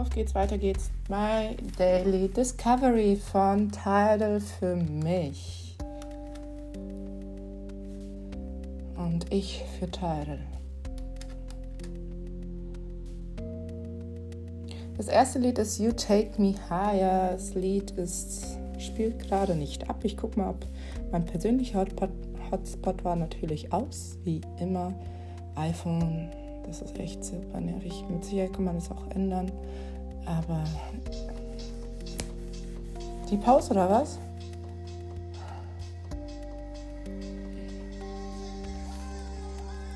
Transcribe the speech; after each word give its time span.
Auf 0.00 0.08
geht's, 0.08 0.34
weiter 0.34 0.56
geht's. 0.56 0.90
My 1.10 1.54
Daily 1.76 2.28
Discovery 2.28 3.16
von 3.16 3.70
Tidal 3.70 4.40
für 4.40 4.74
mich. 4.74 5.76
Und 8.96 9.30
ich 9.30 9.62
für 9.78 9.90
Tidal. 9.90 10.38
Das 14.96 15.08
erste 15.08 15.38
Lied 15.38 15.58
ist 15.58 15.78
You 15.78 15.92
Take 15.92 16.40
Me 16.40 16.54
Higher. 16.70 17.32
Das 17.32 17.54
Lied 17.54 17.90
ist, 17.90 18.56
spielt 18.78 19.18
gerade 19.18 19.54
nicht 19.54 19.90
ab. 19.90 19.98
Ich 20.02 20.16
guck 20.16 20.34
mal, 20.38 20.48
ob 20.48 20.66
mein 21.12 21.26
persönlicher 21.26 21.84
Hotspot 22.50 23.04
war 23.04 23.16
natürlich 23.16 23.70
aus, 23.70 24.16
wie 24.24 24.40
immer. 24.58 24.94
iPhone 25.56 26.30
das 26.70 26.82
ist 26.82 26.98
echt 27.00 27.24
super 27.24 27.60
nervig. 27.60 28.04
Mit 28.08 28.24
Sicherheit 28.24 28.52
kann 28.52 28.64
man 28.64 28.76
das 28.76 28.92
auch 28.92 29.10
ändern. 29.10 29.50
Aber 30.38 30.62
die 33.28 33.36
Pause 33.36 33.72
oder 33.72 33.90
was? 33.90 34.18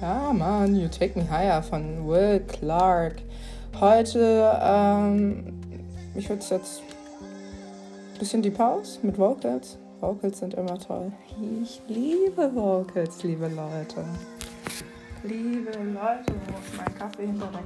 Ja, 0.00 0.32
Mann, 0.32 0.74
You 0.76 0.88
Take 0.88 1.18
Me 1.18 1.30
Higher 1.30 1.62
von 1.62 2.06
Will 2.06 2.40
Clark. 2.40 3.22
Heute, 3.80 4.58
ähm, 4.60 5.60
ich 6.14 6.28
würde 6.28 6.44
jetzt 6.50 6.82
ein 6.82 8.18
bisschen 8.18 8.42
die 8.42 8.50
Pause 8.50 8.98
mit 9.02 9.18
Vocals. 9.18 9.78
Vocals 10.00 10.40
sind 10.40 10.54
immer 10.54 10.78
toll. 10.78 11.12
Ich 11.62 11.80
liebe 11.88 12.54
Vocals, 12.54 13.22
liebe 13.22 13.48
Leute. 13.48 14.04
Liebe 15.22 15.70
Leute, 15.70 16.34
wo 16.46 16.58
ist 16.58 16.76
mein 16.76 16.98
Kaffee 16.98 17.26
hinter 17.26 17.48
der 17.50 17.62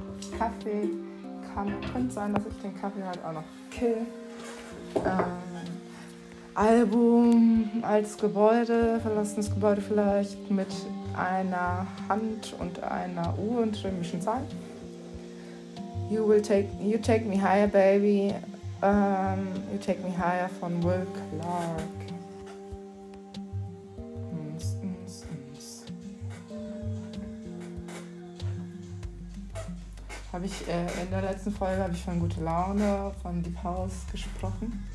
Kaffeekanne? 1.59 1.91
Könnte 1.91 2.13
sein, 2.13 2.33
dass 2.33 2.43
ich 2.45 2.61
den 2.61 2.79
Kaffee 2.79 3.03
halt 3.03 3.19
auch 3.23 3.33
noch 3.33 3.43
kill. 3.71 3.97
Ähm, 4.95 5.23
Album 6.55 7.69
als 7.81 8.17
Gebäude, 8.17 8.99
verlassenes 9.01 9.49
Gebäude 9.49 9.81
vielleicht 9.81 10.49
mit 10.49 10.67
einer 11.15 11.87
Hand 12.07 12.55
und 12.59 12.81
einer 12.83 13.37
Uhr 13.37 13.61
und 13.61 13.81
römischen 13.83 14.21
Zeit. 14.21 14.43
You 16.09 16.27
will 16.27 16.41
take 16.41 16.67
you 16.81 16.97
take 16.97 17.25
me 17.25 17.37
higher, 17.37 17.67
baby. 17.67 18.33
Um, 18.81 19.47
you 19.71 19.77
take 19.77 19.99
me 20.01 20.09
higher 20.09 20.49
von 20.59 20.81
Will 20.83 21.05
Clark. 21.39 22.08
Habe 30.31 30.45
ich 30.45 30.67
äh, 30.67 31.03
in 31.03 31.09
der 31.09 31.21
letzten 31.21 31.51
Folge 31.51 31.81
habe 31.81 31.93
ich 31.93 32.01
von 32.01 32.19
gute 32.19 32.41
Laune, 32.41 33.11
von 33.21 33.41
Deep 33.41 33.63
House 33.63 34.05
gesprochen. 34.11 34.87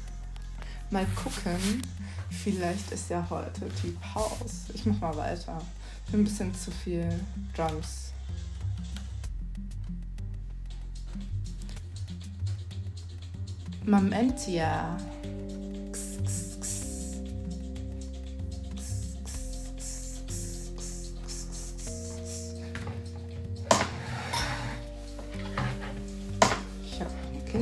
Mal 0.91 1.07
gucken, 1.17 1.83
vielleicht 2.31 2.93
ist 2.93 3.11
ja 3.11 3.27
heute 3.29 3.63
Deep 3.83 3.99
House. 4.15 4.67
Ich 4.73 4.87
mach 4.87 5.01
mal 5.01 5.17
weiter. 5.17 5.61
Für 6.11 6.17
ein 6.19 6.25
bisschen 6.25 6.55
zu 6.55 6.71
viel 6.71 7.09
Drums. 7.57 8.13
Momentia. 13.85 14.97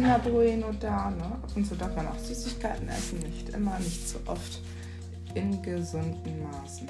Kinderbueno 0.03 0.72
da. 0.81 1.11
Ne? 1.11 1.39
Und 1.55 1.67
zu 1.67 1.77
darf 1.77 1.95
man 1.95 2.08
auch 2.08 2.19
Süßigkeiten 2.19 2.89
essen, 2.89 3.20
nicht 3.20 3.50
immer, 3.50 3.79
nicht 3.79 4.08
zu 4.08 4.18
oft, 4.27 4.61
in 5.35 5.63
gesunden 5.63 6.42
Maßen. 6.42 6.89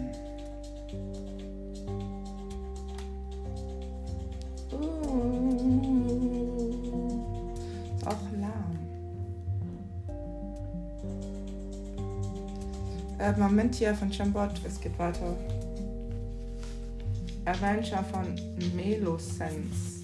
Uh, 4.72 4.78
ist 7.96 8.06
auch 8.06 8.16
lahm. 8.40 8.78
Äh, 13.18 13.38
Moment 13.38 13.74
hier 13.74 13.94
von 13.94 14.10
Chambot, 14.10 14.50
es 14.66 14.80
geht 14.80 14.98
weiter. 14.98 15.36
Avenger 17.44 18.02
von 18.04 18.34
Melosense. 18.74 20.02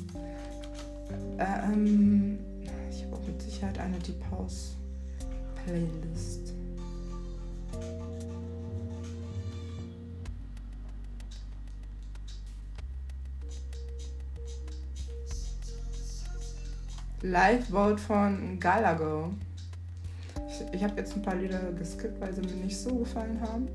Ähm, 1.38 2.27
eine 3.94 4.30
House 4.30 4.76
Playlist. 5.64 6.52
Live 17.22 17.68
Vote 17.70 17.98
von 17.98 18.60
Galago. 18.60 19.32
Ich, 20.48 20.74
ich 20.74 20.84
habe 20.84 20.94
jetzt 20.96 21.14
ein 21.16 21.22
paar 21.22 21.34
Lieder 21.34 21.72
geskippt, 21.72 22.20
weil 22.20 22.32
sie 22.32 22.42
mir 22.42 22.64
nicht 22.64 22.76
so 22.76 22.94
gefallen 22.94 23.40
haben. 23.40 23.68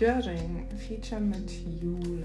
Döring, 0.00 0.66
Feature 0.76 1.20
mit 1.20 1.50
Jule. 1.80 2.24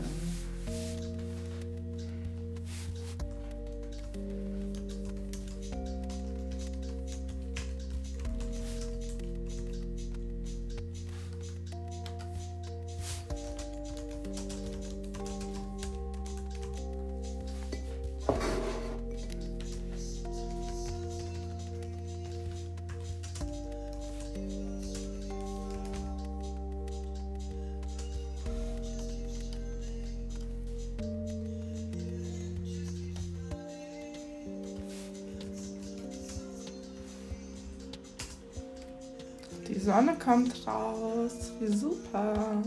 Raus. 40.82 41.52
Wie 41.60 41.76
super. 41.76 42.64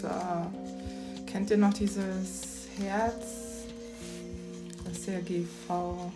So. 0.00 0.08
Kennt 1.26 1.50
ihr 1.50 1.58
noch 1.58 1.74
dieses 1.74 2.66
Herz? 2.78 3.64
Das 4.84 4.98
ist 4.98 5.06
ja 5.06 5.20
GV. 5.20 6.10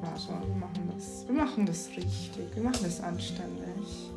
Warte, 0.00 0.28
wir 0.46 0.56
machen 0.56 0.92
das. 0.94 1.26
Wir 1.26 1.34
machen 1.34 1.66
das 1.66 1.88
richtig. 1.88 2.54
Wir 2.54 2.62
machen 2.62 2.80
das 2.82 3.00
anständig. 3.00 4.10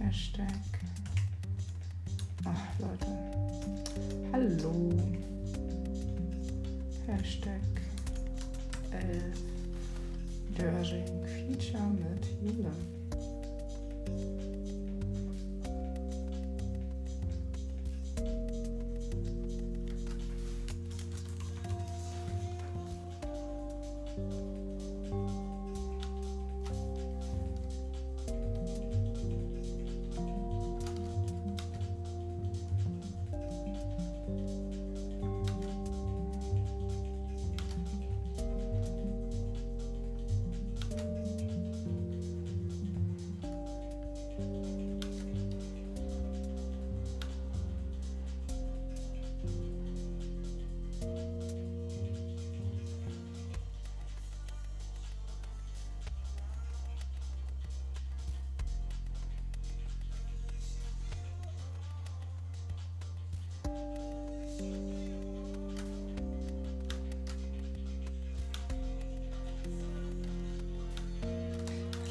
Hashtag. 0.00 0.46
Ach, 2.44 2.78
Leute. 2.78 3.06
Hallo. 4.32 4.92
Hashtag 7.06 7.60
11. 8.92 9.22
Döring 10.56 11.24
Feature 11.26 11.88
mit 11.88 12.26
Hila. 12.42 12.97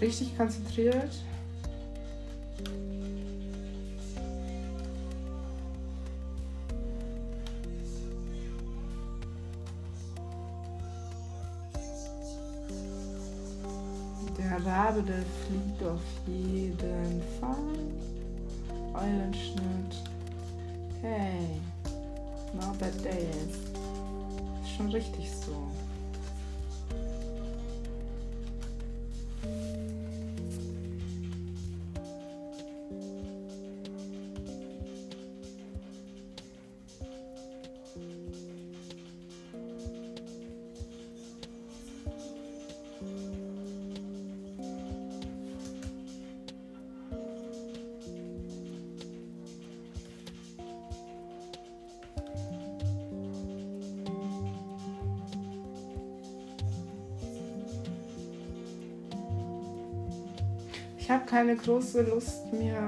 Richtig 0.02 0.38
konzentriert. 0.38 1.12
Der 14.38 14.66
Rabe, 14.66 15.02
der 15.02 15.24
fliegt 15.46 15.84
auf 15.84 16.00
jeden 16.26 17.22
Fall. 17.40 17.78
Eulenschnitt. 18.94 19.64
Hey, 21.02 21.62
not 22.54 22.78
bad 22.80 22.94
day. 23.04 23.28
Ist 24.64 24.76
schon 24.76 24.90
richtig 24.90 25.30
so. 25.32 25.87
Keine 61.48 61.60
große 61.60 62.02
Lust 62.02 62.52
mehr. 62.52 62.87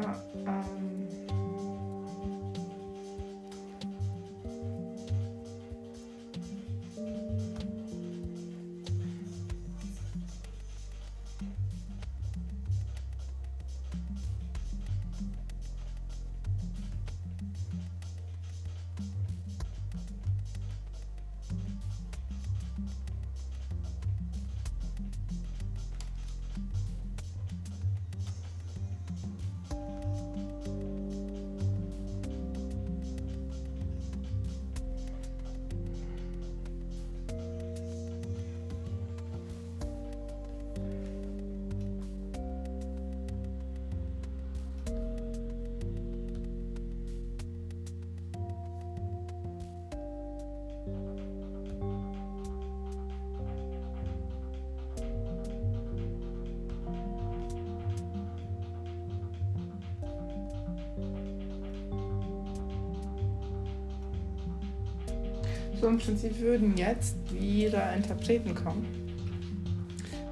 So 65.80 65.88
im 65.88 65.98
Prinzip 65.98 66.38
würden 66.40 66.76
jetzt 66.76 67.16
wieder 67.32 67.94
Interpreten 67.94 68.54
kommen. 68.54 68.86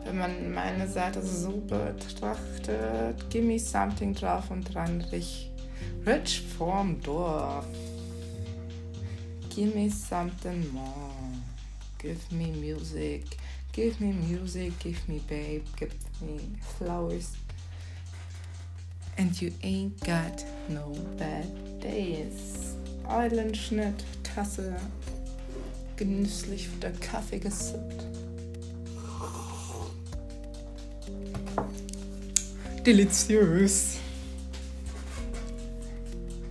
Wenn 0.03 0.17
man 0.17 0.53
meine 0.53 0.87
Seite 0.87 1.21
so 1.21 1.51
betrachtet, 1.51 3.29
Gimme 3.29 3.57
Something 3.59 4.13
drauf 4.13 4.51
und 4.51 4.63
dran, 4.73 5.01
Rich, 5.11 5.49
Rich 6.05 6.41
vorm 6.57 7.01
Dorf. 7.01 7.65
Gimme 9.55 9.89
something 9.89 10.71
more. 10.73 11.11
Give 11.97 12.19
me 12.31 12.47
music. 12.47 13.23
Give 13.71 13.99
me 13.99 14.13
music. 14.13 14.77
Give 14.79 14.99
me 15.07 15.19
babe. 15.27 15.63
Give 15.77 15.91
me 16.21 16.39
flowers. 16.77 17.33
And 19.17 19.39
you 19.41 19.51
ain't 19.63 19.99
got 20.05 20.45
no 20.69 20.93
bad 21.17 21.47
days. 21.81 22.75
Eulenschnitt, 23.07 24.03
Tasse, 24.23 24.75
genüsslich 25.97 26.69
der 26.81 26.93
Kaffee 26.93 27.39
gesippt. 27.39 28.05
Deliziös. 32.85 33.97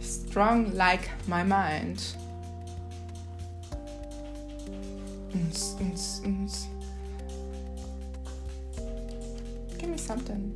Strong 0.02 0.74
like 0.74 1.08
my 1.26 1.42
mind. 1.42 2.14
Uns, 5.32 5.76
uns, 5.80 6.20
uns. 6.24 6.68
Give 9.78 9.88
me 9.88 9.96
something. 9.96 10.52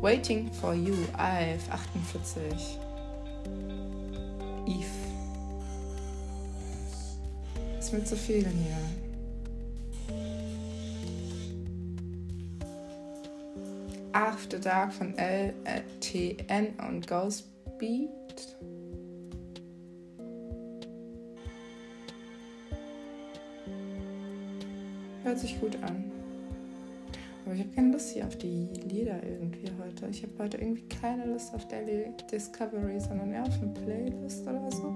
Waiting 0.00 0.50
for 0.52 0.74
you, 0.74 0.94
I've 1.18 1.68
48. 1.70 2.78
Eve. 4.66 5.03
Ist 7.94 8.00
mir 8.00 8.04
zu 8.06 8.16
viel 8.16 8.44
hier. 8.48 8.76
After 14.12 14.58
Dark 14.58 14.92
von 14.92 15.14
LTN 15.16 16.74
und 16.88 17.06
Ghost 17.06 17.44
Beat. 17.78 18.56
Hört 25.22 25.38
sich 25.38 25.60
gut 25.60 25.76
an. 25.82 26.10
Aber 27.44 27.54
ich 27.54 27.60
habe 27.60 27.70
keine 27.76 27.92
Lust 27.92 28.10
hier 28.10 28.26
auf 28.26 28.36
die 28.38 28.66
Lieder 28.88 29.22
irgendwie 29.22 29.70
heute. 29.80 30.08
Ich 30.08 30.24
habe 30.24 30.32
heute 30.38 30.56
irgendwie 30.56 30.88
keine 30.88 31.26
Lust 31.26 31.54
auf 31.54 31.68
Daily 31.68 32.06
Discovery, 32.32 32.98
sondern 32.98 33.32
eher 33.32 33.44
auf 33.44 33.62
eine 33.62 33.72
Playlist 33.72 34.42
oder 34.48 34.72
so. 34.72 34.92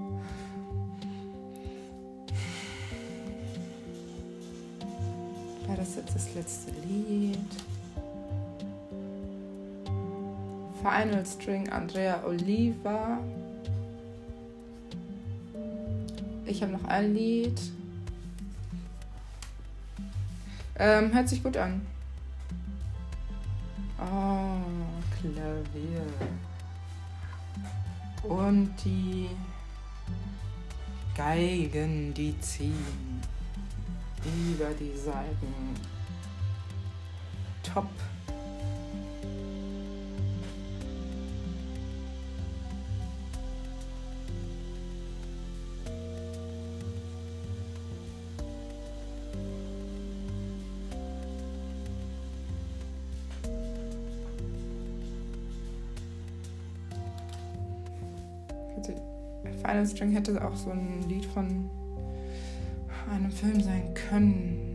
Das 5.79 5.95
jetzt 5.95 6.15
das 6.15 6.35
letzte 6.35 6.73
Lied? 6.87 7.39
Final 10.83 11.25
String 11.25 11.69
Andrea 11.71 12.23
Oliva. 12.25 13.19
Ich 16.47 16.63
habe 16.63 16.73
noch 16.73 16.85
ein 16.85 17.15
Lied. 17.15 17.61
Ähm, 20.79 21.13
hört 21.13 21.29
sich 21.29 21.43
gut 21.43 21.57
an. 21.57 21.81
Oh, 24.01 24.61
Klavier. 25.21 26.07
Und 28.23 28.71
die 28.85 29.29
Geigen, 31.17 32.15
die 32.15 32.39
ziehen 32.41 33.21
über 34.25 34.71
die 34.79 34.97
Seiten. 34.97 35.75
Top. 37.63 37.89
Final 59.69 59.87
String 59.87 60.13
hätte 60.13 60.43
auch 60.43 60.57
so 60.57 60.71
ein 60.71 61.03
Lied 61.09 61.27
von 61.27 61.69
einem 63.11 63.31
Film 63.31 63.61
sein 63.61 63.95
können. 63.95 64.69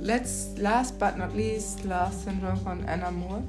Let's, 0.00 0.50
last 0.56 0.98
but 0.98 1.16
not 1.18 1.34
least, 1.34 1.84
Last 1.84 2.24
Syndrome 2.24 2.56
von 2.56 2.84
Anna 2.88 3.10
Moore. 3.10 3.42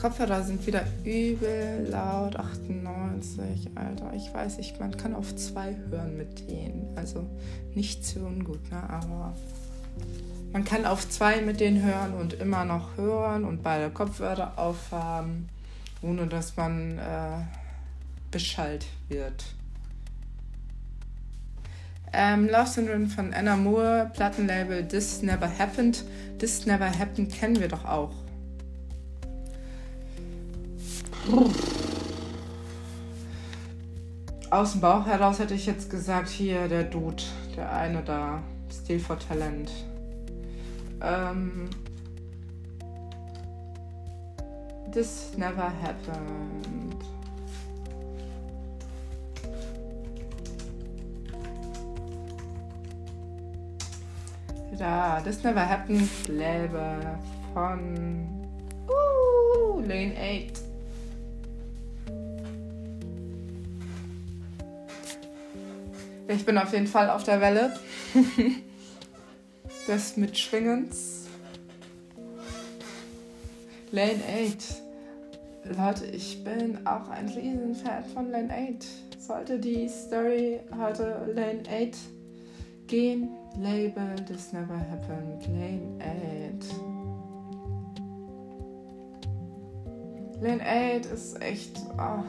Kopfhörer 0.00 0.42
sind 0.42 0.66
wieder 0.66 0.84
übel 1.04 1.88
laut. 1.90 2.36
98, 2.36 3.70
Alter. 3.74 4.12
Ich 4.14 4.32
weiß 4.32 4.58
nicht, 4.58 4.78
man 4.78 4.96
kann 4.96 5.14
auf 5.14 5.34
zwei 5.34 5.74
hören 5.90 6.16
mit 6.16 6.48
denen. 6.48 6.92
Also 6.94 7.26
nicht 7.74 8.04
zu 8.04 8.20
ungut, 8.20 8.70
ne? 8.70 8.82
Aber 8.88 9.34
man 10.52 10.64
kann 10.64 10.84
auf 10.84 11.08
zwei 11.08 11.40
mit 11.40 11.58
denen 11.58 11.82
hören 11.82 12.14
und 12.14 12.34
immer 12.34 12.64
noch 12.64 12.96
hören 12.96 13.44
und 13.44 13.62
beide 13.62 13.90
Kopfhörer 13.90 14.52
aufhaben, 14.56 15.48
ohne 16.00 16.26
dass 16.26 16.56
man 16.56 16.98
äh, 16.98 17.40
beschallt 18.34 18.84
wird. 19.08 19.44
Ähm, 22.12 22.48
Love 22.48 22.66
Syndrome 22.66 23.06
von 23.06 23.32
Anna 23.32 23.56
Moore, 23.56 24.10
Plattenlabel 24.12 24.86
This 24.86 25.22
Never 25.22 25.48
Happened. 25.58 26.04
This 26.38 26.66
Never 26.66 26.86
Happened 26.86 27.32
kennen 27.32 27.60
wir 27.60 27.68
doch 27.68 27.84
auch. 27.84 28.12
Aus 34.50 34.72
dem 34.72 34.80
Bauch 34.80 35.06
heraus 35.06 35.38
hätte 35.38 35.54
ich 35.54 35.66
jetzt 35.66 35.88
gesagt, 35.90 36.28
hier 36.28 36.66
der 36.68 36.84
Dude, 36.84 37.22
der 37.56 37.72
eine 37.72 38.02
da, 38.02 38.42
Stil 38.70 38.98
for 38.98 39.18
Talent. 39.18 39.70
Ähm, 41.00 41.70
this 44.92 45.32
never 45.36 45.72
happened. 45.82 47.13
Da, 54.78 55.20
This 55.20 55.44
Never 55.44 55.68
Happened, 55.68 56.08
Lebe 56.26 57.18
von 57.52 58.28
uh, 58.88 59.80
Lane 59.80 60.14
8. 60.18 60.60
Ich 66.26 66.44
bin 66.44 66.58
auf 66.58 66.72
jeden 66.72 66.88
Fall 66.88 67.10
auf 67.10 67.22
der 67.22 67.40
Welle 67.40 67.72
des 69.86 70.16
Mitschwingens. 70.16 71.26
Lane 73.92 74.20
8. 75.64 75.76
Leute, 75.78 76.06
ich 76.06 76.42
bin 76.42 76.84
auch 76.84 77.08
ein 77.10 77.28
Riesenfan 77.28 78.04
von 78.06 78.30
Lane 78.32 78.52
8. 78.52 79.20
Sollte 79.22 79.58
die 79.60 79.88
Story 79.88 80.58
heute 80.76 81.32
Lane 81.32 81.62
8 81.68 82.13
gehen, 82.94 83.28
Label 83.58 84.14
This 84.26 84.52
Never 84.52 84.78
Happened, 84.78 85.46
Lane 85.48 85.98
8. 86.00 86.74
Lane 90.40 90.62
8 90.62 91.06
ist 91.06 91.42
echt. 91.42 91.80
Oh 91.98 92.22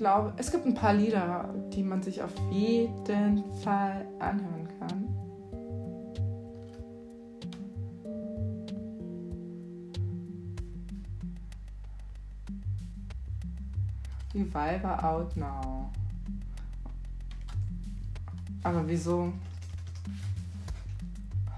glaube, 0.00 0.32
es 0.38 0.50
gibt 0.50 0.64
ein 0.64 0.72
paar 0.72 0.94
Lieder, 0.94 1.54
die 1.74 1.82
man 1.82 2.02
sich 2.02 2.22
auf 2.22 2.32
jeden 2.50 3.44
Fall 3.62 4.06
anhören 4.18 4.66
kann. 4.78 5.08
Reviver 14.32 15.04
Out 15.04 15.36
Now. 15.36 15.90
Aber 18.62 18.86
wieso? 18.86 19.32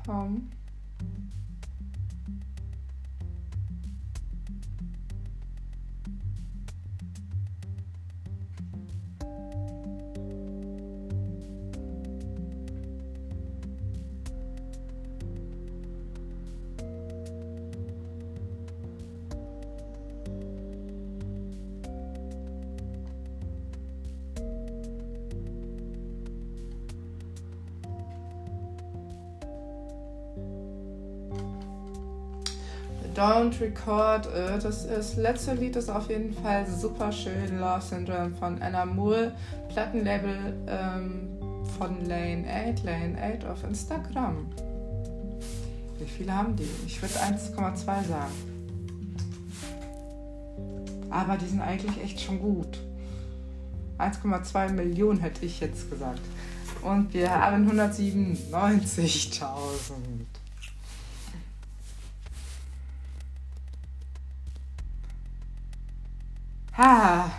Home. 0.06 0.51
Don't 33.22 33.54
Record 33.60 34.26
It. 34.26 34.64
Das, 34.64 34.88
das 34.88 35.14
letzte 35.14 35.54
Lied 35.54 35.76
ist 35.76 35.88
auf 35.88 36.10
jeden 36.10 36.34
Fall 36.34 36.66
super 36.66 37.12
schön. 37.12 37.60
Love 37.60 37.80
Syndrome 37.80 38.34
von 38.34 38.60
Anna 38.60 38.84
Moore. 38.84 39.30
Plattenlabel 39.68 40.56
ähm, 40.66 41.28
von 41.78 42.04
Lane 42.04 42.44
8. 42.74 42.82
Lane 42.82 43.16
8 43.40 43.44
auf 43.44 43.62
Instagram. 43.62 44.50
Wie 46.00 46.04
viele 46.04 46.36
haben 46.36 46.56
die? 46.56 46.68
Ich 46.84 47.00
würde 47.00 47.14
1,2 47.14 47.84
sagen. 47.84 48.32
Aber 51.08 51.36
die 51.36 51.46
sind 51.46 51.60
eigentlich 51.60 52.02
echt 52.02 52.20
schon 52.20 52.40
gut. 52.40 52.80
1,2 53.98 54.72
Millionen 54.72 55.20
hätte 55.20 55.46
ich 55.46 55.60
jetzt 55.60 55.88
gesagt. 55.88 56.22
Und 56.82 57.14
wir 57.14 57.30
haben 57.30 57.70
197.000. 57.70 60.41
Ah. 66.84 67.32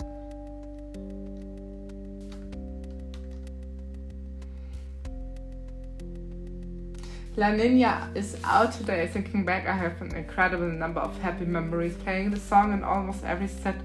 La 7.36 7.52
Nina 7.52 8.10
is 8.16 8.36
out 8.42 8.72
today. 8.72 9.06
Thinking 9.06 9.44
back, 9.44 9.68
I 9.68 9.74
have 9.74 10.02
an 10.02 10.16
incredible 10.16 10.66
number 10.66 10.98
of 10.98 11.16
happy 11.20 11.44
memories 11.44 11.94
playing 11.94 12.30
the 12.30 12.40
song 12.40 12.72
in 12.72 12.82
almost 12.82 13.22
every 13.22 13.46
set 13.46 13.76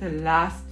the 0.00 0.08
last 0.22 0.64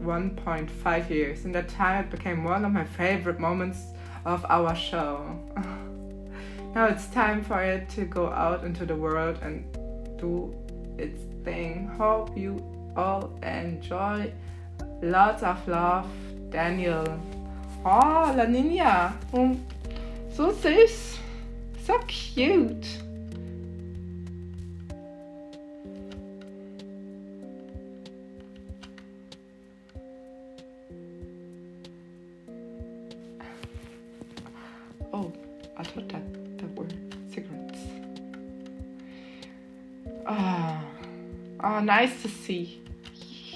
1.5 0.00 1.10
years. 1.10 1.44
In 1.44 1.52
that 1.52 1.68
time, 1.68 2.06
it 2.06 2.10
became 2.10 2.42
one 2.42 2.64
of 2.64 2.72
my 2.72 2.84
favorite 2.84 3.38
moments 3.38 3.78
of 4.24 4.44
our 4.48 4.74
show. 4.74 5.38
now 6.74 6.86
it's 6.86 7.06
time 7.06 7.44
for 7.44 7.62
it 7.62 7.88
to 7.90 8.04
go 8.04 8.30
out 8.30 8.64
into 8.64 8.84
the 8.84 8.96
world 8.96 9.38
and 9.42 9.64
do 10.18 10.52
its 10.98 11.22
thing. 11.44 11.88
Hope 11.98 12.36
you 12.36 12.62
all 12.96 13.30
enjoy. 13.42 14.32
Lots 15.02 15.42
of 15.42 15.66
love, 15.68 16.08
Daniel. 16.50 17.06
Oh, 17.84 18.34
La 18.36 18.44
Nina. 18.44 19.14
Oh, 19.32 19.56
so 20.32 20.52
süß. 20.52 21.18
So 21.84 21.98
cute. 22.08 23.05
Oh, 41.62 41.80
nice 41.80 42.22
to 42.22 42.28
see. 42.28 42.80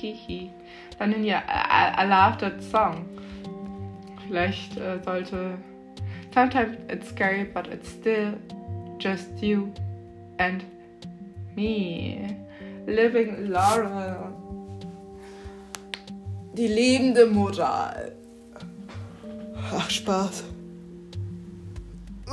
Hihi. 0.00 0.50
Dann 0.98 1.24
ja, 1.24 1.42
I, 1.48 2.02
I 2.02 2.06
love 2.06 2.38
that 2.38 2.62
song. 2.62 3.06
Vielleicht 4.26 4.76
äh, 4.76 5.02
sollte. 5.04 5.58
Sometimes 6.32 6.76
it's 6.88 7.08
scary, 7.10 7.44
but 7.44 7.66
it's 7.66 7.90
still 7.90 8.34
just 8.98 9.42
you 9.42 9.72
and 10.38 10.64
me. 11.56 12.36
Living 12.86 13.48
Laurel. 13.48 14.32
Die 16.54 16.66
lebende 16.66 17.26
Moral. 17.26 18.12
Ach, 19.72 19.90
Spaß. 19.90 20.44
Uh, 22.28 22.32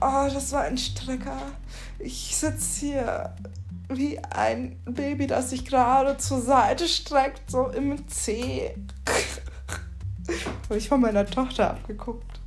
oh, 0.00 0.28
das 0.32 0.52
war 0.52 0.62
ein 0.62 0.78
Strecker. 0.78 1.52
Ich 2.02 2.36
sitze 2.36 2.86
hier 2.86 3.34
wie 3.88 4.18
ein 4.18 4.76
Baby, 4.84 5.28
das 5.28 5.50
sich 5.50 5.64
gerade 5.64 6.16
zur 6.16 6.40
Seite 6.40 6.88
streckt, 6.88 7.48
so 7.48 7.68
im 7.68 8.08
C. 8.08 8.74
Habe 10.64 10.76
ich 10.76 10.88
von 10.88 11.00
meiner 11.00 11.24
Tochter 11.24 11.70
abgeguckt. 11.70 12.40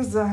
So. 0.00 0.30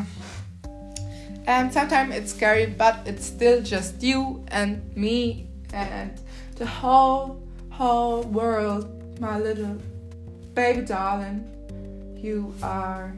And 1.46 1.72
sometimes 1.72 2.16
it's 2.16 2.32
scary, 2.32 2.66
but 2.66 2.96
it's 3.06 3.28
still 3.28 3.62
just 3.62 4.02
you 4.02 4.44
and 4.52 4.82
me 4.96 5.48
and 5.74 6.12
the 6.58 6.66
whole, 6.66 7.38
whole 7.70 8.24
world, 8.24 8.88
my 9.20 9.38
little 9.40 9.78
baby 10.56 10.82
darling. 10.82 11.46
You 12.16 12.54
are 12.64 13.14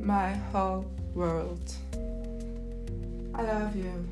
my 0.00 0.34
whole 0.52 0.86
world. 1.14 1.74
I 3.40 3.42
love 3.42 3.74
you. 3.74 4.06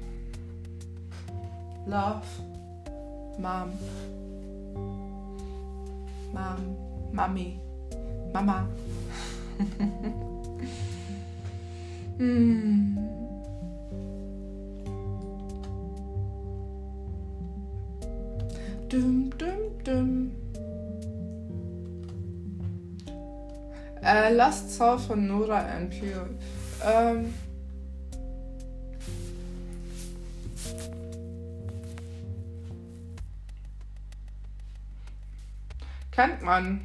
Love, 1.87 2.25
Mom. 3.39 3.73
Mom, 6.33 6.77
Mommy, 7.13 7.61
Mama. 8.33 8.67
mm. 12.19 12.97
Dum, 18.89 19.31
dum, 19.37 19.59
dum. 19.85 20.33
Äh, 24.03 24.33
Last 24.33 24.71
Soul 24.71 24.99
von 24.99 25.27
Nora 25.27 25.59
and 25.59 25.91
Pure. 25.91 26.31
Ähm, 26.83 27.35
kennt 36.19 36.43
man. 36.43 36.81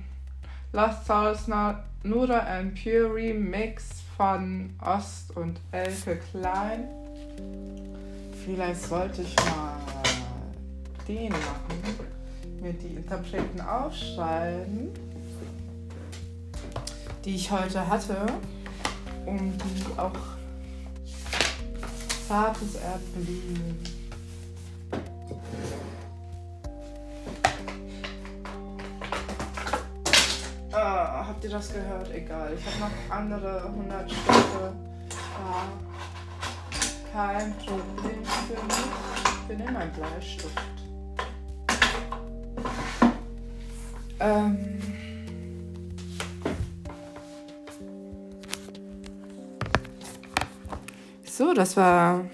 Last 0.73 1.07
Souls 1.07 1.47
Nora 1.47 2.37
and 2.37 2.75
Pure 2.75 3.15
Remix 3.15 4.03
von 4.15 4.69
Ost 4.79 5.35
und 5.35 5.59
Elke 5.71 6.17
Klein. 6.17 6.87
Vielleicht 8.45 8.83
sollte 8.83 9.23
ich 9.23 9.35
mal 9.37 9.75
den 11.07 11.31
machen. 11.31 12.61
Mir 12.61 12.73
die 12.73 12.95
Interpreten 12.95 13.59
aufschreiben 13.59 14.91
die 17.25 17.35
ich 17.35 17.49
heute 17.49 17.87
hatte, 17.87 18.17
um 19.25 19.37
die 19.57 19.97
auch 19.97 20.11
zartes 22.27 22.75
Erdbeben. 22.75 23.79
Ah, 30.75 31.27
habt 31.27 31.43
ihr 31.43 31.51
das 31.51 31.71
gehört? 31.71 32.09
Egal. 32.11 32.51
Ich 32.57 32.65
habe 32.65 32.91
noch 32.91 33.15
andere 33.15 33.63
100 33.65 34.09
Stücke. 34.09 34.73
Ah, 35.37 35.65
kein 37.13 37.55
Problem 37.57 38.25
für 38.25 38.63
mich. 38.63 38.75
Ich 39.41 39.47
bin 39.47 39.59
immer 39.59 39.79
ein 39.79 39.91
Bleistift. 39.91 40.59
Ähm. 44.19 44.79
So, 51.23 51.53
das 51.53 51.77
war. 51.77 52.25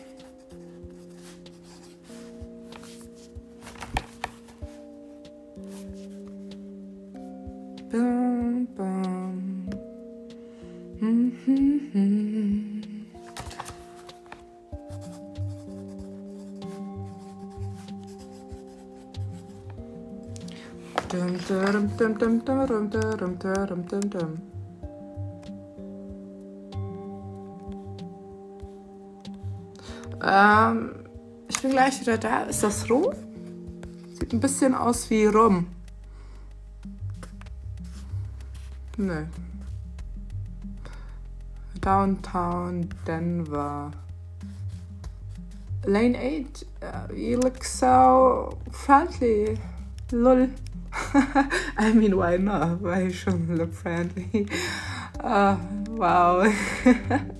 Dum, 22.20 22.46
dum, 22.46 24.10
dum. 24.10 24.42
Ähm, 30.22 30.92
ich 31.48 31.62
bin 31.62 31.72
gleich 31.72 32.02
wieder 32.02 32.18
da. 32.18 32.44
Ist 32.44 32.64
das 32.64 32.90
Rum? 32.90 33.14
Sieht 34.14 34.34
ein 34.34 34.40
bisschen 34.40 34.76
aus 34.76 35.10
wie 35.10 35.26
Rum. 35.26 35.68
Nö. 38.98 39.26
Downtown 41.80 42.90
Denver. 43.08 43.92
Lane 45.86 46.18
8, 46.18 46.66
uh, 46.84 47.14
you 47.14 47.40
look 47.40 47.64
so 47.64 48.58
friendly. 48.72 49.58
Lol. 50.12 50.50
I 50.94 51.92
mean, 51.94 52.18
why 52.18 52.38
not? 52.38 52.82
Why 52.82 53.12
shouldn't 53.12 53.56
look 53.56 53.74
friendly? 53.74 54.48
Uh, 55.20 55.58
wow. 55.90 56.50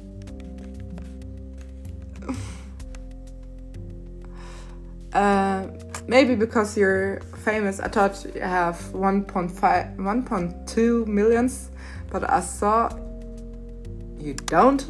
Uh, 5.14 5.68
maybe 6.08 6.36
because 6.36 6.78
you're 6.78 7.20
famous, 7.44 7.80
I 7.80 7.88
thought 7.88 8.24
you 8.36 8.42
have 8.42 8.76
1.5, 8.94 9.98
1.2 9.98 11.08
millions, 11.08 11.72
but 12.12 12.30
I 12.30 12.42
saw 12.42 12.90
you 14.20 14.34
don't. 14.36 14.86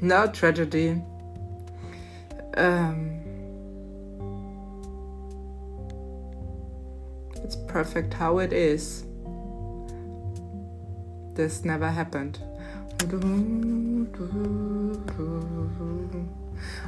No 0.00 0.26
tragedy. 0.28 1.02
Um, 2.56 3.13
it's 7.44 7.56
perfect 7.56 8.14
how 8.14 8.38
it 8.38 8.52
is. 8.52 9.04
This 11.34 11.64
never 11.64 11.88
happened. 11.88 12.38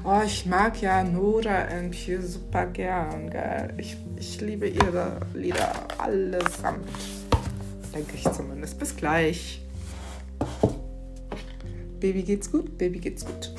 Oh, 0.04 0.22
ich 0.24 0.46
mag 0.46 0.80
ja 0.80 1.04
Nora 1.04 1.70
irgendwie 1.70 2.16
super 2.16 2.66
gern. 2.66 3.28
Gell? 3.30 3.74
Ich, 3.76 3.96
ich 4.16 4.40
liebe 4.40 4.68
ihre 4.68 5.20
Lieder 5.34 5.72
allesamt. 5.98 6.88
Denke 7.94 8.14
ich 8.14 8.22
zumindest. 8.32 8.78
Bis 8.78 8.96
gleich. 8.96 9.60
Baby 12.00 12.22
geht's 12.22 12.50
gut? 12.50 12.78
Baby 12.78 13.00
geht's 13.00 13.24
gut. 13.24 13.52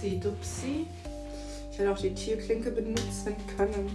Upsi 0.00 0.18
dupsi. 0.18 0.86
Ich 1.70 1.78
hätte 1.78 1.92
auch 1.92 1.98
die 1.98 2.14
Tierklinke 2.14 2.70
benutzen 2.70 3.36
können. 3.56 3.90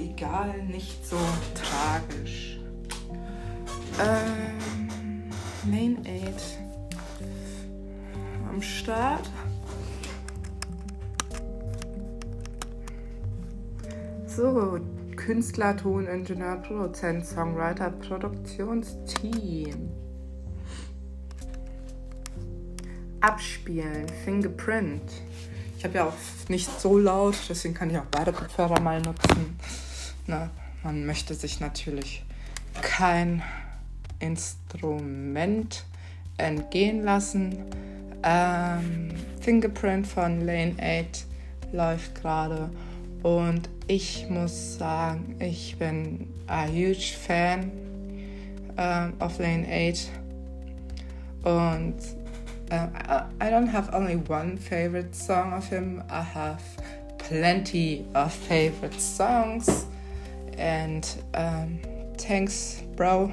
Egal, 0.00 0.62
nicht 0.68 1.04
so 1.04 1.16
tragisch. 1.54 2.60
Ähm, 4.00 5.28
Main 5.64 5.98
8 6.06 6.58
am 8.48 8.62
Start. 8.62 9.28
So, 14.26 14.78
Künstler, 15.16 15.76
Toningenieur, 15.76 16.58
Produzent, 16.58 17.26
Songwriter, 17.26 17.90
Produktionsteam. 17.90 19.89
Abspielen, 23.20 24.06
Fingerprint. 24.24 25.02
Ich 25.76 25.84
habe 25.84 25.94
ja 25.96 26.04
auch 26.06 26.48
nicht 26.48 26.80
so 26.80 26.98
laut, 26.98 27.36
deswegen 27.48 27.74
kann 27.74 27.90
ich 27.90 27.98
auch 27.98 28.06
beide 28.10 28.32
Kopfhörer 28.32 28.80
mal 28.80 29.00
nutzen. 29.00 29.58
Na, 30.26 30.50
man 30.82 31.04
möchte 31.06 31.34
sich 31.34 31.60
natürlich 31.60 32.24
kein 32.80 33.42
Instrument 34.18 35.84
entgehen 36.36 37.04
lassen. 37.04 37.64
Ähm, 38.22 39.10
Fingerprint 39.40 40.06
von 40.06 40.40
Lane 40.44 40.76
8 40.78 41.26
läuft 41.72 42.14
gerade 42.14 42.70
und 43.22 43.68
ich 43.86 44.28
muss 44.28 44.78
sagen, 44.78 45.36
ich 45.40 45.76
bin 45.78 46.28
a 46.46 46.66
huge 46.66 47.14
fan 47.26 47.70
um, 48.76 49.12
of 49.20 49.38
Lane 49.38 49.66
8 49.68 50.10
und 51.44 52.19
uh, 52.70 53.26
I 53.40 53.50
don't 53.50 53.66
have 53.66 53.92
only 53.94 54.16
one 54.16 54.56
favorite 54.56 55.14
song 55.14 55.52
of 55.52 55.66
him. 55.66 56.02
I 56.08 56.22
have 56.22 56.62
plenty 57.18 58.06
of 58.14 58.32
favorite 58.32 59.00
songs 59.00 59.86
and 60.56 61.06
um, 61.34 61.80
thanks, 62.18 62.82
bro. 62.96 63.32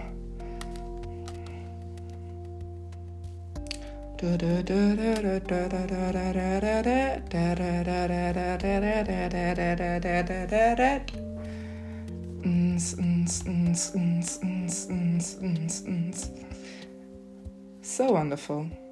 So 17.82 18.12
wonderful. 18.12 18.87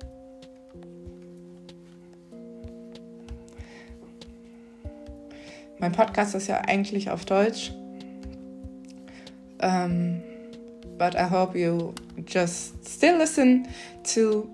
Mein 5.80 5.92
Podcast 5.92 6.36
ist 6.36 6.48
ja 6.48 6.62
eigentlich 6.62 7.10
auf 7.10 7.26
Deutsch. 7.26 7.74
Um, 9.62 10.22
but 10.98 11.16
I 11.16 11.30
hope 11.30 11.58
you 11.58 11.94
just 12.26 12.86
still 12.88 13.18
listen 13.18 13.68
to 14.14 14.50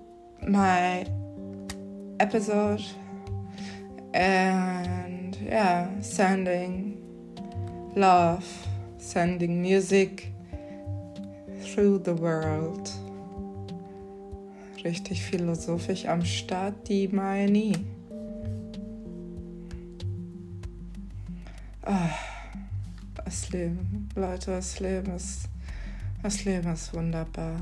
my 0.46 1.04
episode 2.18 2.82
and 4.14 5.36
yeah, 5.44 5.88
sending 6.00 6.98
love, 7.94 8.44
sending 8.98 9.60
music 9.60 10.32
through 11.62 11.98
the 11.98 12.14
world. 12.14 12.90
Richtig 14.84 15.22
philosophisch 15.22 16.06
am 16.06 16.24
Start, 16.24 16.88
die 16.88 17.08
Maini. 17.08 17.72
Ah, 21.84 22.10
das 23.24 23.50
Leben, 23.50 24.08
Leute, 24.14 24.52
das 24.52 24.78
Leben 24.78 25.16
ist, 25.16 25.48
das 26.22 26.44
Leben 26.44 26.72
ist 26.72 26.94
wunderbar. 26.94 27.56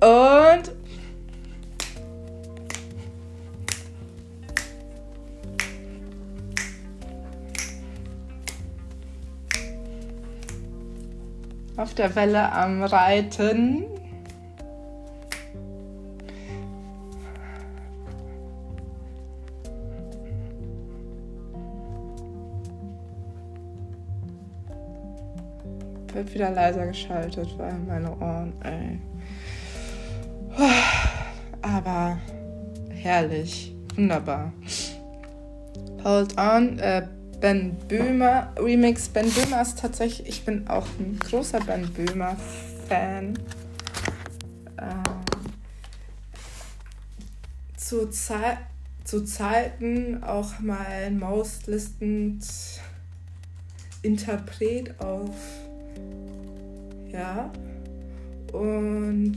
Und 0.00 0.75
auf 11.76 11.94
der 11.94 12.14
Welle 12.14 12.52
am 12.52 12.82
Reiten. 12.82 13.84
Wird 26.12 26.32
wieder 26.32 26.50
leiser 26.50 26.86
geschaltet, 26.86 27.48
weil 27.58 27.74
meine 27.86 28.10
Ohren, 28.18 28.54
ey. 28.62 28.98
Aber 31.60 32.16
herrlich, 32.88 33.74
wunderbar. 33.94 34.50
Hold 36.02 36.38
on, 36.38 36.78
äh, 36.78 37.06
Ben 37.46 37.76
Böhmer 37.86 38.52
Remix. 38.58 39.08
Ben 39.08 39.30
Böhmer 39.30 39.62
ist 39.62 39.78
tatsächlich, 39.78 40.28
ich 40.28 40.44
bin 40.44 40.66
auch 40.66 40.88
ein 40.98 41.16
großer 41.20 41.60
Ben 41.60 41.88
Böhmer 41.92 42.36
Fan. 42.88 43.38
Ähm, 44.82 45.02
zu, 47.76 48.10
Ze 48.10 48.58
zu 49.04 49.24
Zeiten 49.24 50.24
auch 50.24 50.58
mal 50.58 51.12
Mauslistend 51.12 52.44
Interpret 54.02 54.98
auf. 55.00 55.36
Ja. 57.12 57.52
Und 58.52 59.36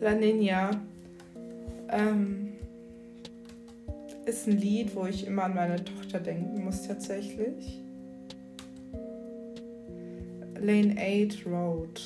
La 0.00 0.14
Nina 0.14 0.70
ähm, 1.90 2.54
ist 4.24 4.48
ein 4.48 4.56
Lied, 4.56 4.96
wo 4.96 5.04
ich 5.04 5.26
immer 5.26 5.44
an 5.44 5.54
meine 5.54 5.84
Tochter 5.84 6.20
denken 6.20 6.64
muss 6.64 6.86
tatsächlich. 6.86 7.82
Lane 10.58 10.96
8 10.98 11.44
Road. 11.46 12.00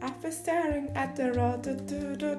I've 0.00 0.18
been 0.22 0.32
staring 0.32 0.88
at 0.96 1.14
the 1.16 1.28
road. 1.38 1.62
Du, 1.62 1.76
du, 2.16 2.16
du, 2.16 2.38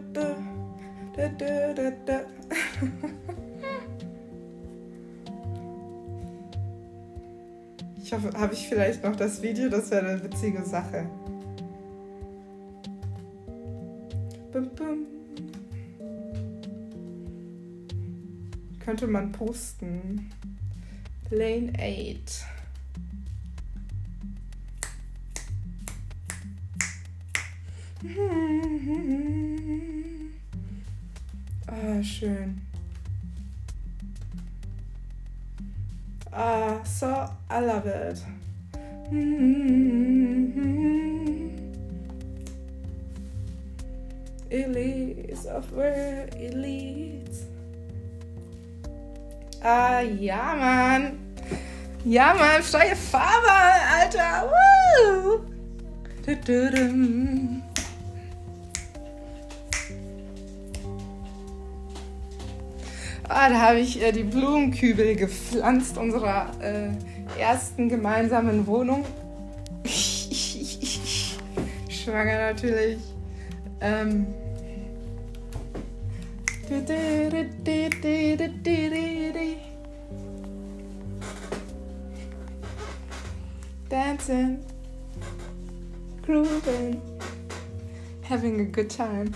ich 8.03 8.11
hoffe, 8.11 8.31
habe 8.35 8.53
ich 8.53 8.67
vielleicht 8.67 9.03
noch 9.03 9.15
das 9.15 9.43
Video? 9.43 9.69
Das 9.69 9.91
wäre 9.91 10.07
eine 10.07 10.23
witzige 10.23 10.63
Sache. 10.63 11.07
Könnte 19.03 19.19
man 19.19 19.31
posten. 19.33 20.31
Lane 21.29 21.73
8. 21.77 22.45
Ah, 49.63 50.01
ja, 50.01 50.55
Mann. 50.59 51.17
Ja, 52.03 52.33
Mann, 52.33 52.61
freie 52.61 52.97
Farbe, 52.97 53.49
Alter. 53.97 54.49
Woo! 54.49 55.39
Ah, 63.29 63.47
da 63.49 63.61
habe 63.61 63.79
ich 63.79 64.01
äh, 64.01 64.11
die 64.11 64.23
Blumenkübel 64.23 65.15
gepflanzt 65.15 65.97
unserer 65.97 66.51
äh, 66.61 66.89
ersten 67.39 67.87
gemeinsamen 67.87 68.67
Wohnung. 68.67 69.05
Schwanger 71.89 72.51
natürlich. 72.51 72.99
Ähm. 73.79 74.27
Dancing, 83.89 84.65
grooving, 86.23 86.99
having 88.23 88.61
a 88.61 88.65
good 88.65 88.89
time. 88.89 89.33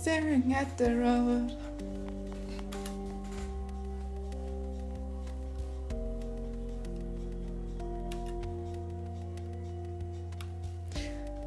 Staring 0.00 0.54
at 0.54 0.78
the 0.78 0.96
road. 0.96 1.54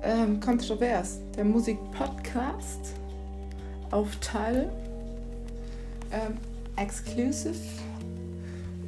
Ähm, 0.04 0.40
kontrovers. 0.40 1.20
Der 1.36 1.46
Musikpodcast 1.46 2.94
auf 3.90 4.16
Teil. 4.18 4.72
Ähm, 6.12 6.38
exclusive. 6.76 7.58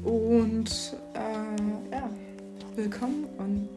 Und 0.04 0.96
äh, 1.16 1.92
ja, 1.92 2.08
willkommen 2.76 3.26
und 3.40 3.70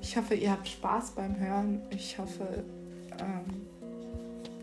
ich 0.00 0.16
hoffe, 0.16 0.36
ihr 0.36 0.52
habt 0.52 0.68
Spaß 0.68 1.10
beim 1.16 1.36
Hören. 1.40 1.80
Ich 1.90 2.16
hoffe, 2.18 2.62
ähm, 3.18 3.66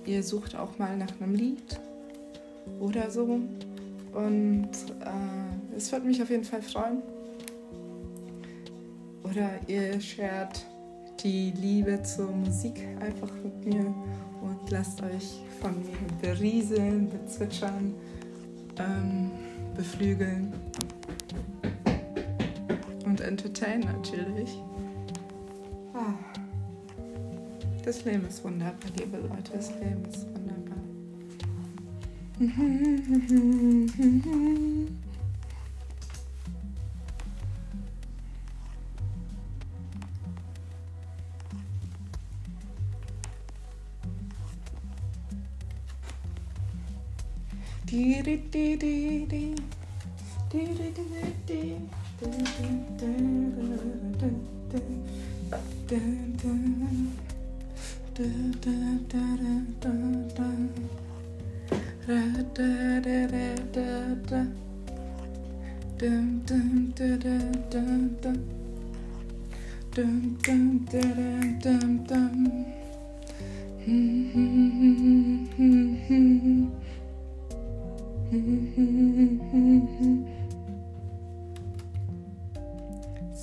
ihr 0.06 0.24
sucht 0.24 0.56
auch 0.56 0.78
mal 0.78 0.96
nach 0.98 1.20
einem 1.20 1.36
Lied 1.36 1.80
oder 2.80 3.10
so. 3.10 3.40
Und 4.14 4.70
äh, 5.02 5.76
es 5.76 5.92
würde 5.92 6.08
mich 6.08 6.22
auf 6.22 6.30
jeden 6.30 6.46
Fall 6.46 6.62
freuen. 6.62 7.02
Oder 9.24 9.50
ihr 9.68 10.00
shared 10.00 10.66
die 11.24 11.52
Liebe 11.52 12.02
zur 12.04 12.32
Musik 12.32 12.88
einfach 13.00 13.32
mit 13.44 13.66
mir 13.66 13.94
und 14.42 14.70
lasst 14.70 15.02
euch 15.02 15.42
von 15.60 15.72
mir 15.80 15.98
berieseln, 16.22 17.10
bezwitschern, 17.10 17.94
ähm, 18.78 19.32
beflügeln 19.76 20.54
und 23.06 23.22
entertain 23.22 23.82
natürlich. 23.82 24.60
Das 27.86 28.04
Leben 28.04 28.26
ist 28.26 28.44
wunderbar, 28.44 28.90
liebe 28.98 29.18
Leute. 29.18 29.52
Das 29.54 29.70
Leben 29.70 30.04
ist 30.10 30.26
wunderbar. 30.26 30.46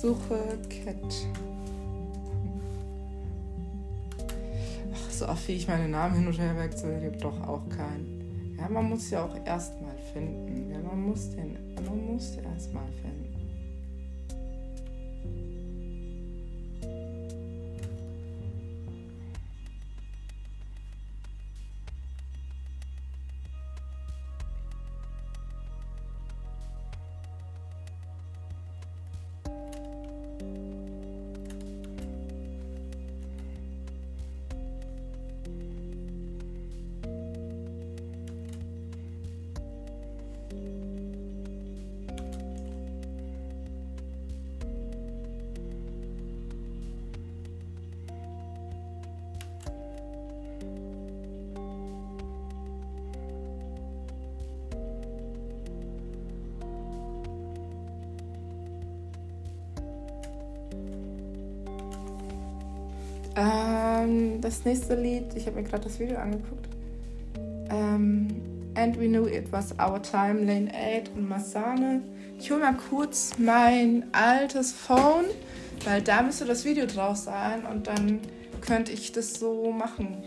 So 0.03 0.13
verkehrt. 0.15 1.27
So 5.23 5.29
oft 5.29 5.47
wie 5.47 5.53
ich 5.53 5.67
meine 5.67 5.87
Namen 5.87 6.15
hin 6.15 6.27
und 6.27 6.37
her 6.37 6.57
wechsle, 6.57 6.99
gibt 6.99 7.23
doch 7.23 7.39
auch 7.47 7.67
keinen. 7.69 8.55
Ja, 8.57 8.67
man 8.67 8.89
muss 8.89 9.09
ja 9.09 9.23
auch 9.23 9.35
erstmal 9.45 9.95
finden. 10.11 10.69
Ja, 10.69 10.79
man 10.79 11.01
muss 11.01 11.31
den, 11.31 11.57
man 11.75 12.13
muss 12.13 12.35
erstmal 12.35 12.87
finden. 13.01 13.22
Nächste 64.73 64.95
Lied, 64.95 65.25
ich 65.35 65.45
habe 65.45 65.57
mir 65.57 65.63
gerade 65.63 65.83
das 65.83 65.99
Video 65.99 66.17
angeguckt. 66.17 66.67
Ähm, 67.69 68.27
And 68.73 68.99
We 68.99 69.05
Knew 69.05 69.27
It 69.27 69.51
Was 69.51 69.71
Our 69.73 70.01
Time, 70.01 70.43
Lane 70.45 70.71
8 70.73 71.11
und 71.15 71.29
Masane. 71.29 72.01
Ich 72.39 72.49
hole 72.49 72.61
mal 72.61 72.75
kurz 72.89 73.33
mein 73.37 74.05
altes 74.13 74.71
Phone, 74.71 75.25
weil 75.85 76.01
da 76.01 76.23
müsste 76.23 76.45
das 76.45 76.65
Video 76.65 76.87
drauf 76.87 77.17
sein 77.17 77.67
und 77.71 77.85
dann 77.85 78.19
könnte 78.61 78.91
ich 78.91 79.11
das 79.11 79.35
so 79.35 79.71
machen. 79.71 80.23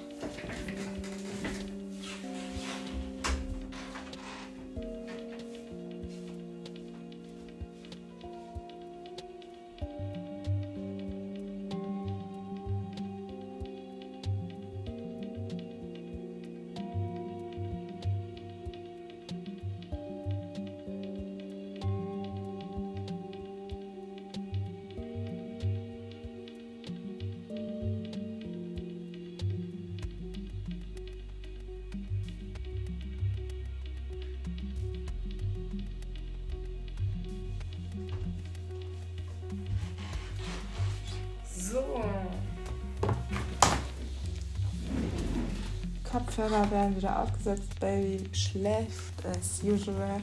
Kopfhörer 46.56 46.70
werden 46.70 46.96
wieder 46.96 47.22
aufgesetzt. 47.22 47.80
Baby 47.80 48.22
schläft 48.32 49.26
as 49.26 49.62
usual. 49.62 50.20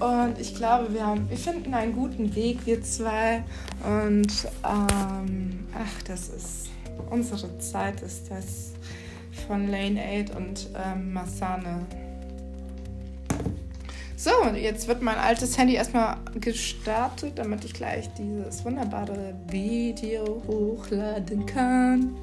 Und 0.00 0.38
ich 0.38 0.54
glaube, 0.54 0.92
wir, 0.94 1.06
haben, 1.06 1.28
wir 1.28 1.36
finden 1.36 1.74
einen 1.74 1.92
guten 1.94 2.34
Weg, 2.34 2.64
wir 2.64 2.82
zwei. 2.82 3.44
Und 3.84 4.48
ähm, 4.64 5.66
ach, 5.74 6.02
das 6.06 6.28
ist 6.28 6.70
unsere 7.10 7.58
Zeit, 7.58 8.00
ist 8.02 8.30
das 8.30 8.72
von 9.46 9.68
Lane 9.68 10.00
8 10.28 10.36
und 10.36 10.68
ähm, 10.74 11.12
Masane. 11.12 11.86
So, 14.16 14.30
jetzt 14.54 14.86
wird 14.86 15.00
mein 15.02 15.16
altes 15.16 15.56
Handy 15.56 15.74
erstmal 15.74 16.18
gestartet, 16.38 17.38
damit 17.38 17.64
ich 17.64 17.72
gleich 17.72 18.08
dieses 18.14 18.64
wunderbare 18.64 19.34
Video 19.48 20.42
hochladen 20.46 21.46
kann. 21.46 22.16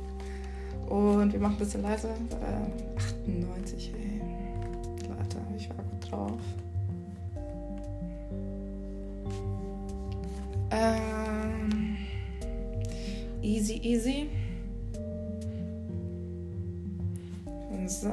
Und 0.89 1.33
wir 1.33 1.39
machen 1.39 1.55
ein 1.55 1.59
bisschen 1.59 1.81
leiser. 1.81 2.09
Äh, 2.09 2.86
98, 3.27 3.93
ey. 3.93 4.21
Warte, 5.09 5.37
ich 5.57 5.69
war 5.69 5.83
gut 5.83 6.11
drauf. 6.11 6.41
Ähm, 10.71 11.97
easy, 13.41 13.75
easy. 13.83 14.29
So. 17.87 18.09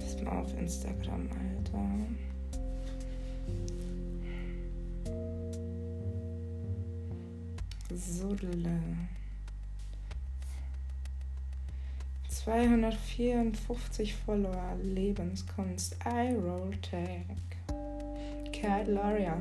Erstmal 0.00 0.42
auf 0.42 0.58
Instagram, 0.58 1.28
Alter. 1.30 1.88
Sudle. 7.94 8.80
254 12.48 14.14
Follower, 14.24 14.74
Lebenskunst, 14.82 15.96
iRoll 16.06 16.70
Tag, 16.80 17.36
Cat 18.54 18.88
Laria. 18.88 19.36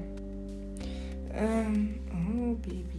Ähm, 1.34 2.02
oh, 2.12 2.54
Baby. 2.56 2.97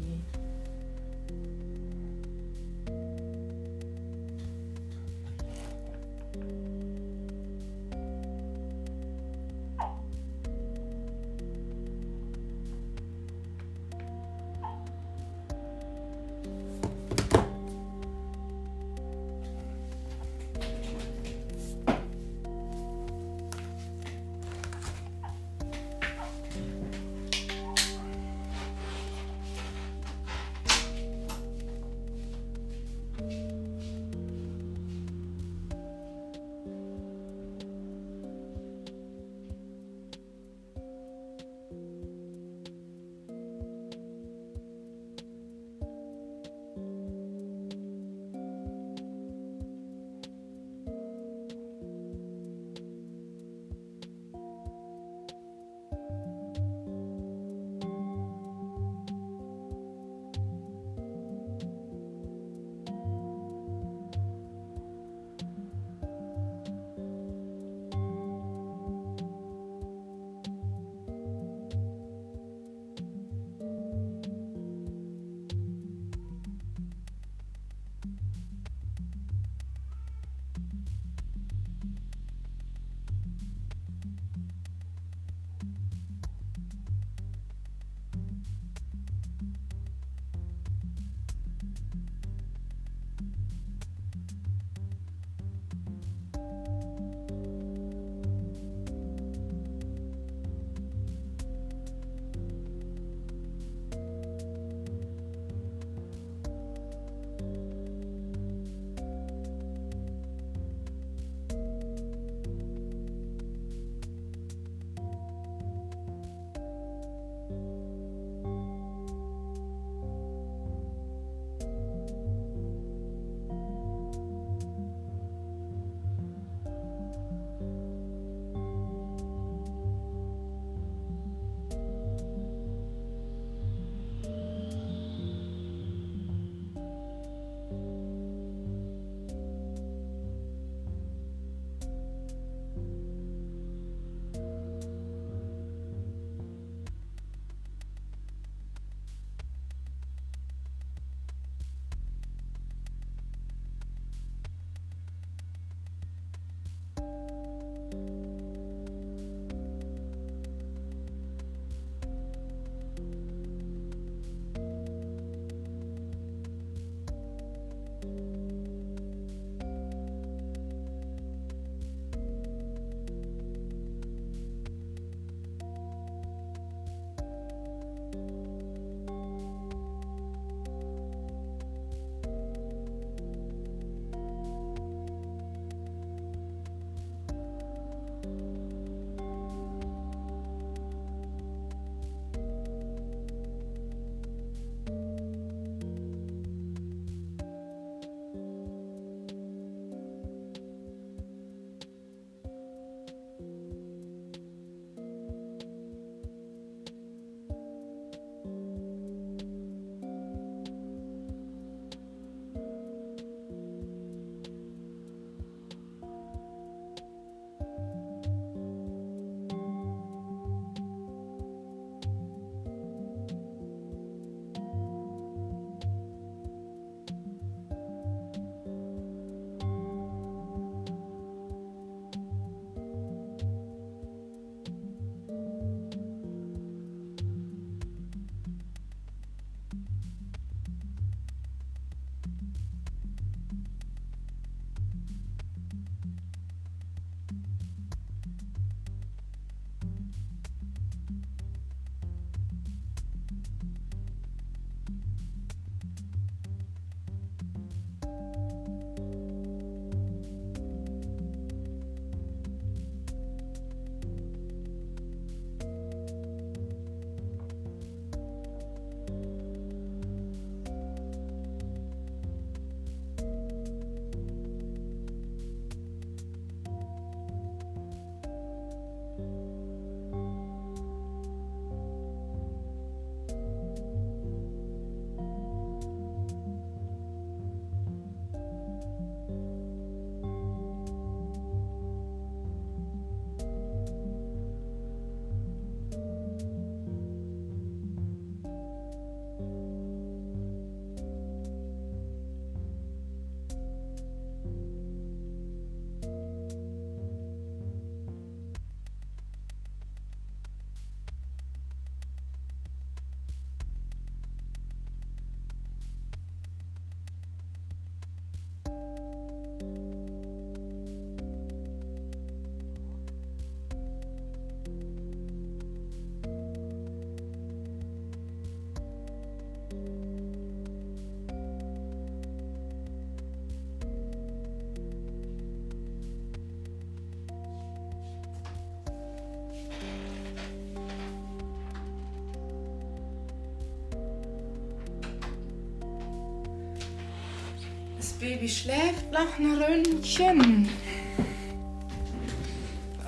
Baby 348.20 348.48
schläft 348.48 349.12
noch 349.12 349.38
ein 349.38 349.62
Ründchen. 349.62 350.68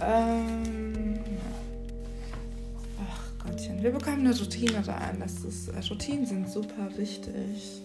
Ähm, 0.01 1.19
ach 3.01 3.45
Gottchen, 3.45 3.83
wir 3.83 3.91
bekommen 3.91 4.21
eine 4.21 4.39
Routine 4.39 4.87
rein. 4.87 5.19
Das 5.19 5.45
ist, 5.45 5.69
äh, 5.69 5.81
Routinen 5.91 6.27
sind 6.27 6.49
super 6.49 6.89
wichtig 6.97 7.83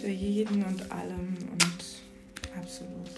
für 0.00 0.08
jeden 0.08 0.64
und 0.64 0.90
allem 0.90 1.36
und 1.52 2.58
absolut. 2.58 3.10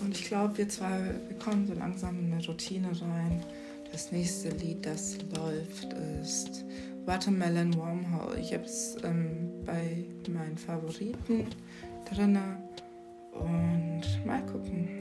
Und 0.00 0.16
ich 0.16 0.24
glaube, 0.26 0.56
wir 0.56 0.68
zwei, 0.68 1.14
wir 1.26 1.38
kommen 1.38 1.66
so 1.66 1.74
langsam 1.74 2.16
in 2.18 2.32
eine 2.32 2.46
Routine 2.46 2.88
rein. 2.88 3.42
Das 3.90 4.12
nächste 4.12 4.50
Lied, 4.50 4.86
das 4.86 5.18
läuft, 5.34 5.92
ist 6.22 6.64
Watermelon 7.06 7.74
Wormhole. 7.74 8.38
Ich 8.38 8.54
habe 8.54 8.64
es 8.64 8.96
ähm, 9.02 9.50
bei 9.66 10.04
meinen 10.28 10.56
Favoriten 10.56 11.46
drin 12.10 12.38
und 13.32 14.26
mal 14.26 14.44
gucken. 14.46 14.99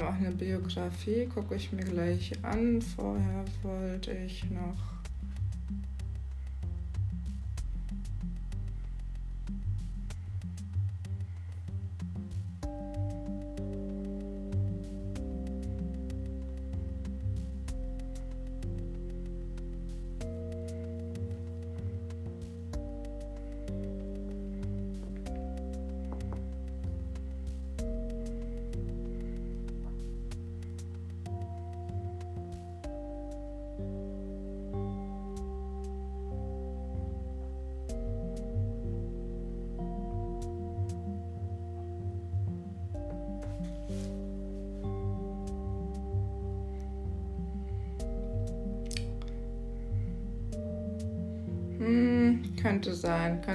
Auch 0.00 0.14
eine 0.14 0.30
Biografie, 0.30 1.26
gucke 1.26 1.56
ich 1.56 1.72
mir 1.72 1.84
gleich 1.84 2.32
an. 2.42 2.80
Vorher 2.80 3.44
wollte 3.62 4.12
ich 4.12 4.44
noch 4.50 4.99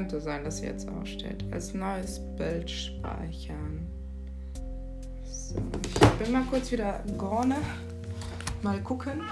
könnte 0.05 0.21
sein, 0.21 0.43
dass 0.43 0.57
sie 0.57 0.67
jetzt 0.67 0.87
aussteht. 0.87 1.43
Als 1.51 1.73
neues 1.73 2.21
Bild 2.37 2.69
speichern. 2.69 3.87
So, 5.25 5.55
ich 5.55 6.23
bin 6.23 6.31
mal 6.31 6.43
kurz 6.43 6.71
wieder 6.71 7.03
Gorne. 7.17 7.55
Mal 8.61 8.79
gucken. 8.81 9.23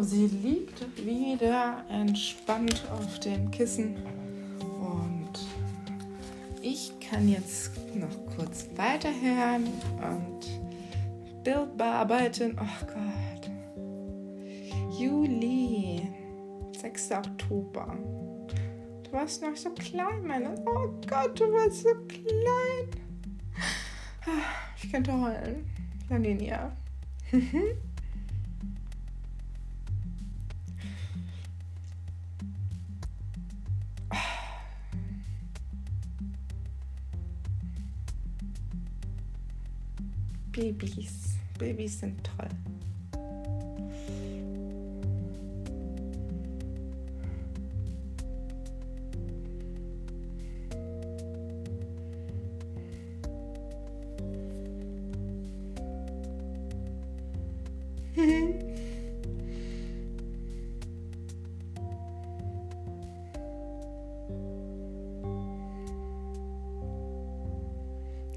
Sie 0.00 0.26
liegt 0.26 0.96
wieder 1.04 1.84
entspannt 1.90 2.82
auf 2.90 3.20
dem 3.20 3.50
Kissen 3.50 3.96
und 4.80 5.38
ich 6.62 6.92
kann 6.98 7.28
jetzt 7.28 7.72
noch 7.94 8.36
kurz 8.36 8.68
weiterhören 8.74 9.68
und 10.00 11.44
Bild 11.44 11.76
bearbeiten. 11.76 12.56
Oh 12.58 12.86
Gott. 12.86 13.50
Juli, 14.98 16.08
6. 16.80 17.12
Oktober. 17.12 17.96
Du 19.04 19.12
warst 19.12 19.42
noch 19.42 19.56
so 19.56 19.70
klein, 19.70 20.26
meine. 20.26 20.54
Oh 20.66 20.88
Gott, 21.06 21.38
du 21.38 21.52
warst 21.52 21.82
so 21.82 21.94
klein. 22.08 22.88
Ich 24.82 24.90
könnte 24.90 25.12
heulen. 25.12 25.66
Laninia. 26.08 26.72
Babys. 40.62 41.38
Babys 41.58 41.98
sind 41.98 42.22
toll. 42.22 42.48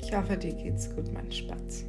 Ich 0.02 0.14
hoffe, 0.16 0.38
dir 0.38 0.54
geht's 0.54 0.90
gut, 0.96 1.12
mein 1.12 1.30
Spatz. 1.30 1.84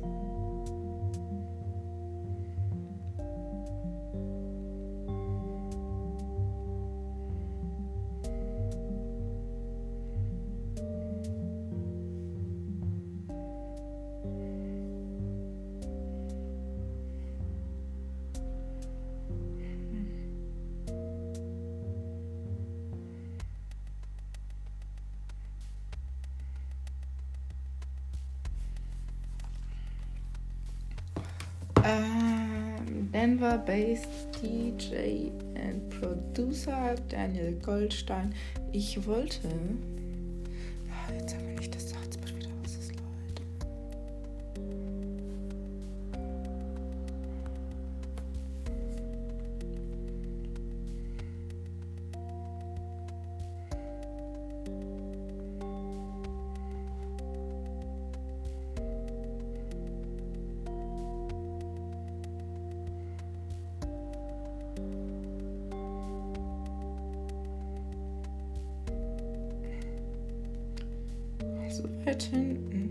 Denver-based 33.66 34.32
DJ 34.32 35.30
and 35.56 35.90
Producer 35.90 36.94
Daniel 37.08 37.52
Goldstein. 37.60 38.34
Ich 38.72 39.06
wollte. 39.06 39.48
So 72.06 72.85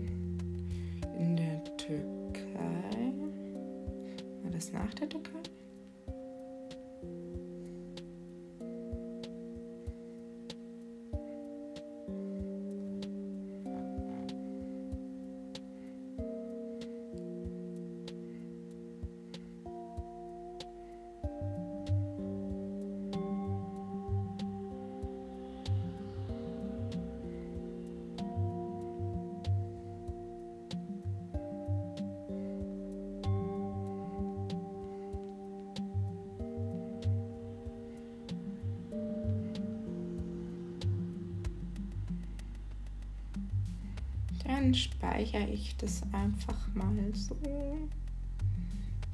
speichere 45.16 45.48
ich 45.48 45.74
das 45.78 46.02
einfach 46.12 46.58
mal 46.74 46.92
so 47.14 47.36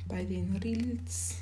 bei 0.08 0.24
den 0.24 0.56
Reels. 0.56 1.41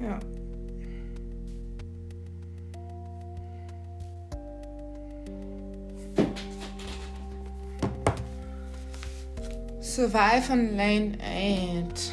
Ja. 0.00 0.18
Survive 9.80 10.42
von 10.42 10.76
Lane 10.76 11.18
8. 11.20 12.12